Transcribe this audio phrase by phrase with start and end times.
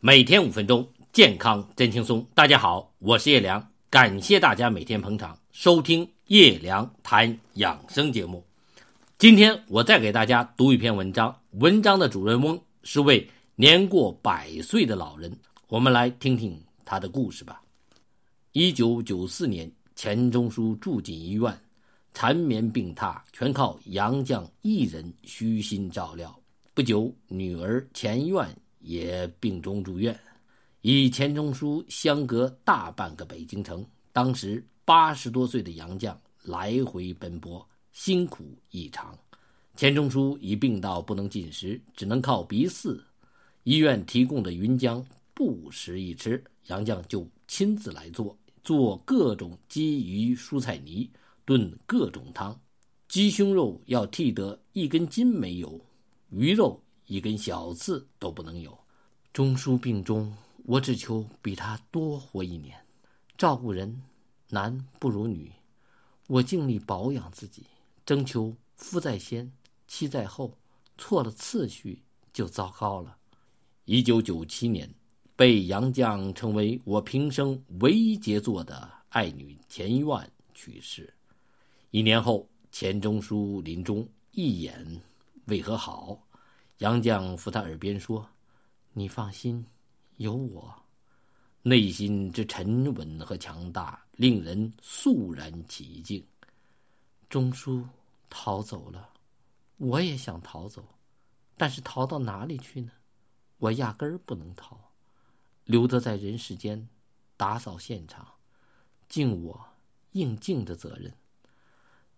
[0.00, 2.24] 每天五分钟，健康真轻松。
[2.32, 8.44] 大家好，我是叶良，感谢大家每天捧场收听叶良谈养生节目。
[9.18, 17.60] 今天我再给大家读一篇文章，文章的主人翁是位年过百岁的老人，我们来听听他的故事吧。
[18.52, 21.52] 一九九四年，钱钟书住进医院，
[22.14, 26.32] 缠绵病榻，全靠杨绛一人虚心照料。
[26.72, 28.48] 不久，女儿钱院。
[28.80, 30.18] 也病中住院，
[30.82, 33.84] 与钱钟书相隔大半个北京城。
[34.12, 39.16] 当时八十多岁的杨绛来回奔波，辛苦异常。
[39.76, 43.00] 钱钟书已病到不能进食，只能靠鼻饲。
[43.64, 51.08] 医院提供的云浆不时一吃，杨绛就亲自来做，做各种鸡鱼蔬菜泥，
[51.44, 52.58] 炖各种汤。
[53.08, 55.80] 鸡胸肉要剔得一根筋没有，
[56.30, 56.82] 鱼肉。
[57.08, 58.78] 一根小刺都不能有。
[59.32, 60.32] 钟书病中，
[60.64, 62.78] 我只求比他多活一年。
[63.36, 64.02] 照顾人，
[64.50, 65.50] 男不如女。
[66.26, 67.64] 我尽力保养自己，
[68.04, 69.50] 征求夫在先，
[69.88, 70.56] 妻在后。
[71.00, 73.16] 错了次序就糟糕了。
[73.84, 74.92] 一九九七年，
[75.36, 81.14] 被杨绛称为我平生唯一杰作的爱女钱院去世。
[81.92, 85.00] 一年后，钱钟书临终，一眼
[85.46, 86.20] 为何好？
[86.78, 88.24] 杨绛附他耳边说
[88.94, 89.66] ：“你放心，
[90.16, 90.74] 有我。”
[91.62, 96.24] 内心之沉稳和强大，令人肃然起敬。
[97.28, 97.84] 钟书
[98.30, 99.10] 逃走了，
[99.76, 100.84] 我也想逃走，
[101.56, 102.92] 但是逃到哪里去呢？
[103.58, 104.78] 我压根儿不能逃，
[105.64, 106.88] 留得在人世间，
[107.36, 108.26] 打扫现场，
[109.08, 109.60] 尽我
[110.12, 111.12] 应尽的责任。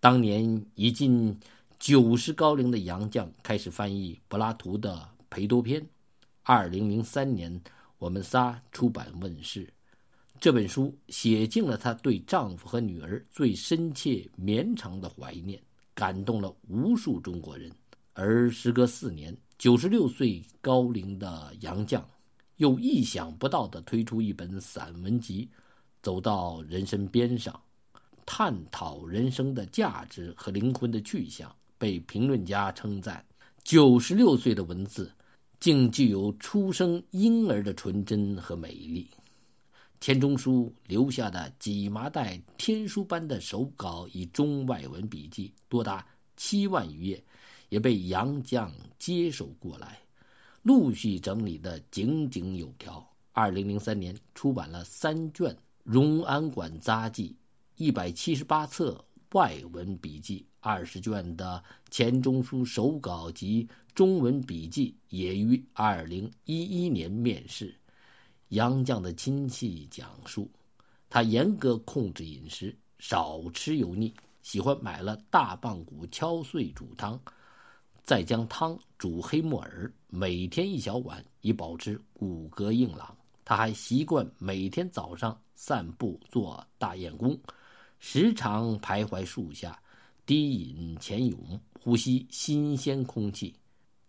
[0.00, 1.40] 当年一进。
[1.80, 4.96] 九十高龄的杨绛开始翻译柏拉图的
[5.30, 5.80] 《裴多篇》。
[6.42, 7.58] 二零零三年，
[7.96, 9.66] 我们仨出版问世。
[10.38, 15.58] 这本书写尽了她对丈夫和女儿最深切绵长的怀念，
[15.94, 17.72] 感动了无数中国人。
[18.12, 22.04] 而时隔四年，九十六岁高龄的杨绛，
[22.56, 25.48] 又意想不到地推出一本散文集，
[26.02, 27.58] 走到人生边上，
[28.26, 31.50] 探讨人生的价值和灵魂的去向。
[31.80, 33.24] 被评论家称赞，
[33.64, 35.10] 九十六岁的文字，
[35.58, 39.08] 竟具有出生婴儿的纯真和美丽。
[39.98, 47.24] 钱钟书留下的几麻袋天书般的手稿以中外文笔记多达七万余页，
[47.70, 49.98] 也被杨绛接手过来，
[50.62, 53.02] 陆续整理的井井有条。
[53.32, 55.50] 二零零三年出版了三卷
[55.82, 57.30] 《荣安馆杂记》，
[57.82, 59.02] 一百七十八册
[59.32, 60.44] 外文笔记。
[60.60, 67.74] 二十卷的钱钟书手稿及中文笔记也于二零一一年面世。
[68.48, 70.50] 杨绛的亲戚讲述，
[71.08, 74.12] 他严格控制饮食，少吃油腻，
[74.42, 77.18] 喜欢买了大棒骨敲碎煮汤，
[78.02, 83.16] 再将汤煮黑木耳，每天一小碗，以保持骨骼硬朗。
[83.44, 87.38] 他还习惯每天早上散步做大雁功，
[87.98, 89.80] 时常徘徊树下。
[90.30, 93.52] 低饮浅泳，呼吸新鲜空气。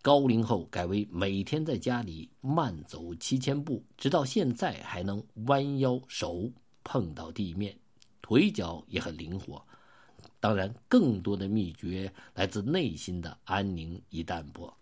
[0.00, 6.48] 高龄后改为每天在家里慢走七千步，直到现在还能弯腰，手
[6.84, 7.76] 碰到地面，
[8.22, 9.60] 腿脚也很灵活。
[10.38, 14.72] 当然，更多的秘诀来自内心的安宁与淡泊。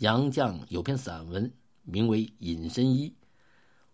[0.00, 1.50] 杨绛有篇散文，
[1.84, 3.08] 名为《隐身衣》，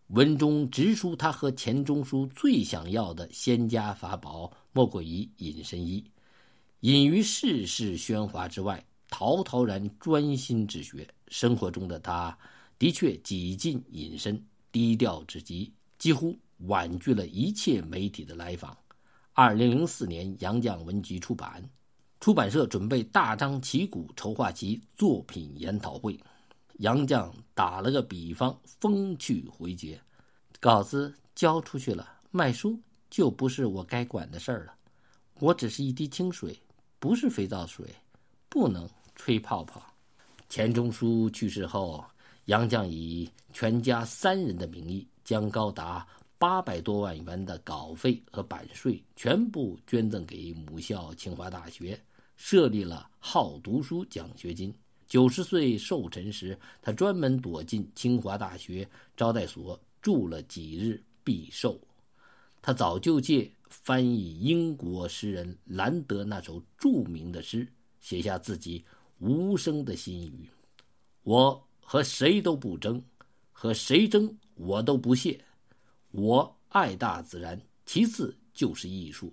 [0.08, 6.04] 文中直抒他和钱钟书最想要的仙家法宝，莫过于隐身衣。
[6.82, 11.04] 隐于世事喧哗之外，陶陶然专心治学。
[11.26, 12.38] 生活中的他，
[12.78, 14.40] 的确几近隐身，
[14.70, 18.78] 低调至极，几乎婉拒了一切媒体的来访。
[19.32, 21.68] 二零零四年，杨绛文集出版，
[22.20, 26.16] 出版社准备大张旗鼓筹划其作品研讨会。
[26.74, 30.00] 杨绛打了个比方，风趣回绝
[30.60, 32.80] ：“稿子交出去了，卖书
[33.10, 34.74] 就不是我该管的事儿了。
[35.40, 36.56] 我只是一滴清水。”
[37.00, 37.86] 不是肥皂水，
[38.48, 39.80] 不能吹泡泡。
[40.48, 42.04] 钱钟书去世后，
[42.46, 46.06] 杨绛以全家三人的名义，将高达
[46.38, 52.00] 八百多万元的稿费和版税全部捐赠给母校清华大学，
[52.36, 54.74] 设立了好读书奖学金。
[55.06, 61.80] 九十岁寿辰时，他专门躲进清华大学招待所住了几日避寿。
[62.60, 63.50] 他早就借。
[63.68, 67.66] 翻译英国诗人兰德那首著名的诗，
[68.00, 68.84] 写下自己
[69.18, 70.48] 无声的心语
[71.22, 73.02] ：“我和谁都不争，
[73.52, 75.44] 和谁争我都不屑。
[76.10, 79.32] 我爱大自然，其次就是艺术。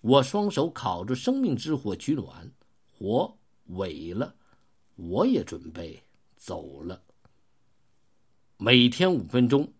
[0.00, 2.50] 我双手烤着生命之火取暖，
[2.98, 3.36] 火
[3.70, 4.34] 萎了，
[4.94, 6.02] 我也准备
[6.36, 7.02] 走了。
[8.56, 9.70] 每天五分钟，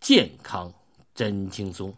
[0.00, 0.72] 健康
[1.14, 1.94] 真轻松。